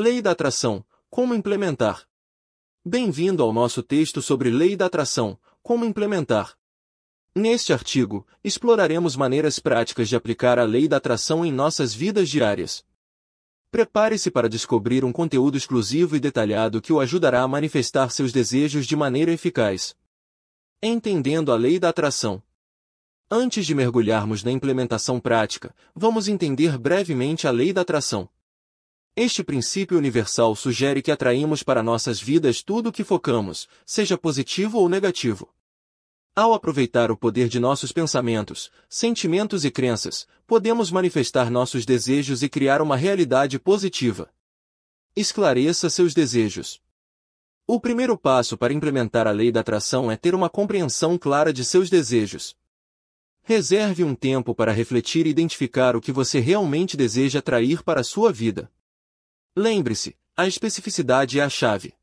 [0.00, 2.06] Lei da atração, como implementar?
[2.84, 6.56] Bem-vindo ao nosso texto sobre Lei da atração, como implementar.
[7.34, 12.84] Neste artigo, exploraremos maneiras práticas de aplicar a lei da atração em nossas vidas diárias.
[13.72, 18.86] Prepare-se para descobrir um conteúdo exclusivo e detalhado que o ajudará a manifestar seus desejos
[18.86, 19.96] de maneira eficaz.
[20.80, 22.40] Entendendo a lei da atração.
[23.28, 28.30] Antes de mergulharmos na implementação prática, vamos entender brevemente a lei da atração.
[29.20, 34.78] Este princípio universal sugere que atraímos para nossas vidas tudo o que focamos, seja positivo
[34.78, 35.52] ou negativo.
[36.36, 42.48] Ao aproveitar o poder de nossos pensamentos, sentimentos e crenças, podemos manifestar nossos desejos e
[42.48, 44.30] criar uma realidade positiva.
[45.16, 46.80] Esclareça seus desejos.
[47.66, 51.64] O primeiro passo para implementar a lei da atração é ter uma compreensão clara de
[51.64, 52.56] seus desejos.
[53.42, 58.04] Reserve um tempo para refletir e identificar o que você realmente deseja atrair para a
[58.04, 58.70] sua vida.
[59.56, 61.94] Lembre-se, a especificidade é a chave.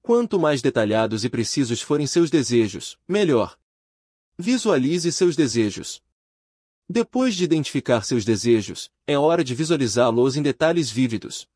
[0.00, 3.58] Quanto mais detalhados e precisos forem seus desejos, melhor.
[4.38, 6.02] Visualize seus desejos.
[6.88, 11.46] Depois de identificar seus desejos, é hora de visualizá-los em detalhes vívidos.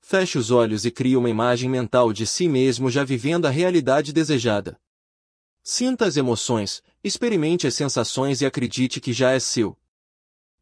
[0.00, 4.12] Feche os olhos e crie uma imagem mental de si mesmo já vivendo a realidade
[4.12, 4.78] desejada.
[5.62, 9.76] Sinta as emoções, experimente as sensações e acredite que já é seu.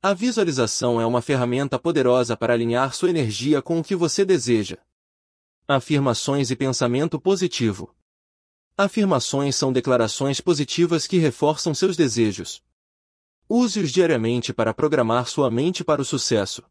[0.05, 4.79] A visualização é uma ferramenta poderosa para alinhar sua energia com o que você deseja.
[5.69, 7.95] Afirmações e pensamento positivo.
[8.77, 12.61] Afirmações são declarações positivas que reforçam seus desejos.
[13.49, 16.65] Use-os diariamente para programar sua mente para o sucesso.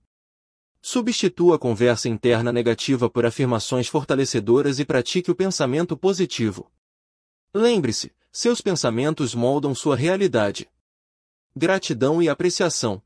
[0.81, 6.69] Substitua a conversa interna negativa por afirmações fortalecedoras e pratique o pensamento positivo.
[7.53, 10.69] Lembre-se, seus pensamentos moldam sua realidade.
[11.55, 13.01] Gratidão e apreciação.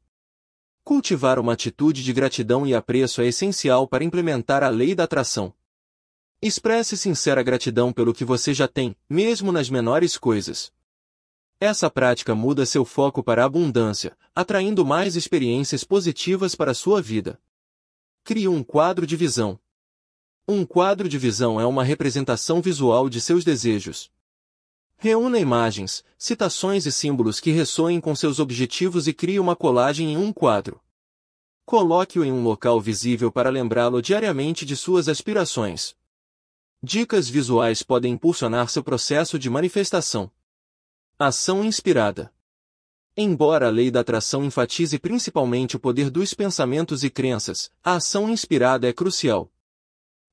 [0.85, 5.51] Cultivar uma atitude de gratidão e apreço é essencial para implementar a lei da atração.
[6.39, 10.71] Expresse sincera gratidão pelo que você já tem, mesmo nas menores coisas.
[11.59, 17.41] Essa prática muda seu foco para a abundância, atraindo mais experiências positivas para sua vida.
[18.23, 19.59] Crie um quadro de visão.
[20.47, 24.11] Um quadro de visão é uma representação visual de seus desejos.
[24.97, 30.17] Reúna imagens, citações e símbolos que ressoem com seus objetivos e crie uma colagem em
[30.17, 30.81] um quadro.
[31.65, 35.95] Coloque-o em um local visível para lembrá-lo diariamente de suas aspirações.
[36.81, 40.31] Dicas visuais podem impulsionar seu processo de manifestação.
[41.17, 42.33] Ação inspirada.
[43.17, 48.29] Embora a lei da atração enfatize principalmente o poder dos pensamentos e crenças, a ação
[48.29, 49.51] inspirada é crucial.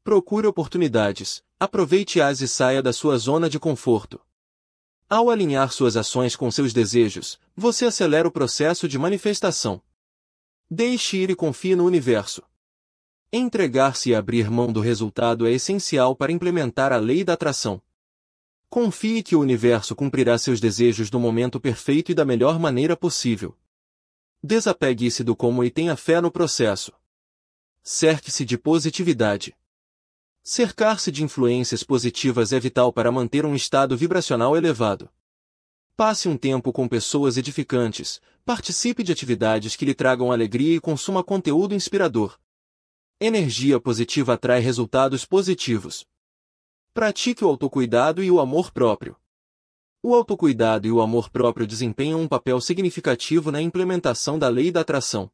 [0.05, 4.21] Procure oportunidades, aproveite-as e saia da sua zona de conforto.
[5.15, 9.83] Ao alinhar suas ações com seus desejos, você acelera o processo de manifestação.
[10.71, 12.43] Deixe ir e confie no universo.
[13.31, 17.83] Entregar-se e abrir mão do resultado é essencial para implementar a lei da atração.
[18.71, 23.55] Confie que o universo cumprirá seus desejos no momento perfeito e da melhor maneira possível.
[24.43, 26.91] Desapegue-se do como e tenha fé no processo.
[27.83, 29.55] Cerque-se de positividade.
[30.45, 35.09] Cercar-se de influências positivas é vital para manter um estado vibracional elevado.
[35.97, 41.23] Passe um tempo com pessoas edificantes, participe de atividades que lhe tragam alegria e consuma
[41.23, 42.41] conteúdo inspirador.
[43.21, 46.05] Energia positiva atrai resultados positivos.
[46.93, 49.17] Pratique o autocuidado e o amor próprio.
[50.03, 54.81] O autocuidado e o amor próprio desempenham um papel significativo na implementação da lei da
[54.81, 55.31] atração.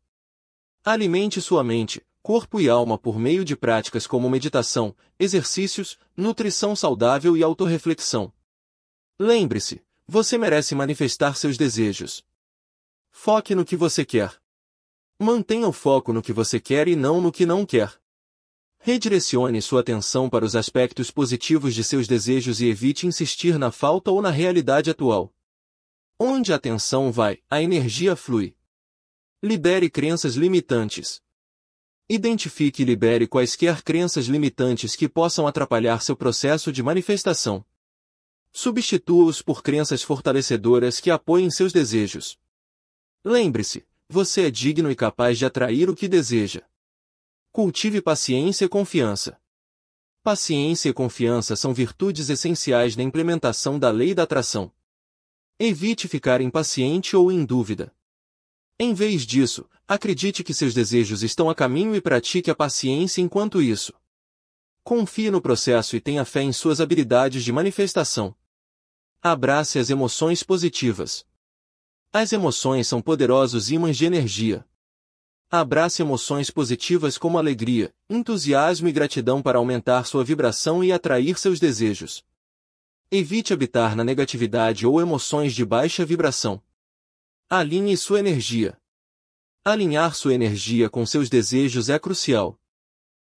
[0.84, 7.34] Alimente sua mente, corpo e alma por meio de práticas como meditação, exercícios, nutrição saudável
[7.38, 8.30] e autorreflexão.
[9.18, 12.22] Lembre-se, você merece manifestar seus desejos.
[13.10, 14.38] Foque no que você quer.
[15.18, 17.98] Mantenha o foco no que você quer e não no que não quer.
[18.78, 24.10] Redirecione sua atenção para os aspectos positivos de seus desejos e evite insistir na falta
[24.10, 25.34] ou na realidade atual.
[26.20, 28.54] Onde a atenção vai, a energia flui.
[29.42, 31.26] Libere crenças limitantes.
[32.10, 37.62] Identifique e libere quaisquer crenças limitantes que possam atrapalhar seu processo de manifestação.
[38.50, 42.38] Substitua-os por crenças fortalecedoras que apoiem seus desejos.
[43.22, 46.62] Lembre-se, você é digno e capaz de atrair o que deseja.
[47.52, 49.38] Cultive paciência e confiança.
[50.22, 54.72] Paciência e confiança são virtudes essenciais na implementação da lei da atração.
[55.58, 57.94] Evite ficar impaciente ou em dúvida.
[58.80, 63.60] Em vez disso, acredite que seus desejos estão a caminho e pratique a paciência enquanto
[63.60, 63.92] isso.
[64.84, 68.36] Confie no processo e tenha fé em suas habilidades de manifestação.
[69.20, 71.26] Abrace as emoções positivas.
[72.12, 74.64] As emoções são poderosos ímãs de energia.
[75.50, 81.58] Abrace emoções positivas como alegria, entusiasmo e gratidão para aumentar sua vibração e atrair seus
[81.58, 82.24] desejos.
[83.10, 86.62] Evite habitar na negatividade ou emoções de baixa vibração.
[87.50, 88.78] Alinhe sua energia.
[89.64, 92.60] Alinhar sua energia com seus desejos é crucial.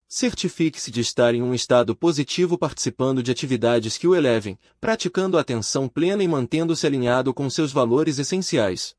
[0.05, 5.87] Certifique-se de estar em um estado positivo participando de atividades que o elevem, praticando atenção
[5.87, 8.97] plena e mantendo-se alinhado com seus valores essenciais.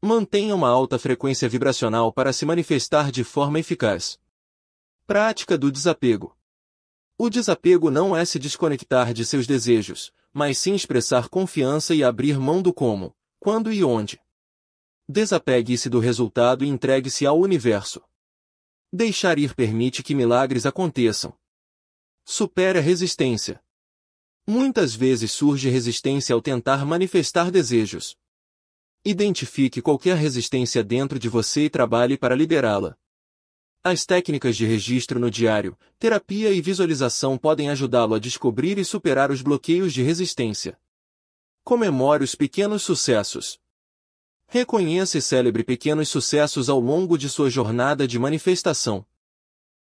[0.00, 4.16] Mantenha uma alta frequência vibracional para se manifestar de forma eficaz.
[5.08, 6.38] Prática do desapego.
[7.18, 12.38] O desapego não é se desconectar de seus desejos, mas sim expressar confiança e abrir
[12.38, 14.20] mão do como, quando e onde.
[15.08, 18.02] Desapegue-se do resultado e entregue-se ao universo.
[18.92, 21.34] Deixar ir permite que milagres aconteçam.
[22.22, 23.60] Supere a resistência.
[24.46, 28.14] Muitas vezes surge resistência ao tentar manifestar desejos.
[29.04, 32.94] Identifique qualquer resistência dentro de você e trabalhe para liberá-la.
[33.82, 39.30] As técnicas de registro no diário, terapia e visualização podem ajudá-lo a descobrir e superar
[39.30, 40.78] os bloqueios de resistência.
[41.62, 43.60] Comemore os pequenos sucessos.
[44.46, 49.06] Reconheça e celebre pequenos sucessos ao longo de sua jornada de manifestação.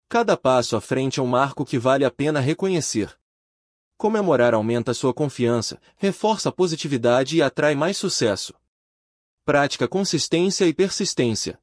[0.09, 3.17] Cada passo à frente é um marco que vale a pena reconhecer.
[3.97, 8.55] Comemorar aumenta sua confiança, reforça a positividade e atrai mais sucesso.
[9.45, 11.61] Prática consistência e persistência.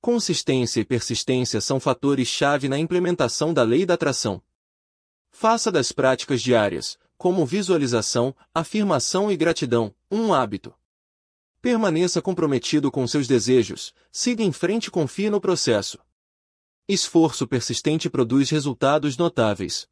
[0.00, 4.42] Consistência e persistência são fatores-chave na implementação da lei da atração.
[5.30, 10.74] Faça das práticas diárias, como visualização, afirmação e gratidão, um hábito.
[11.60, 16.00] Permaneça comprometido com seus desejos, siga em frente e confie no processo.
[16.88, 19.88] Esforço persistente produz resultados notáveis.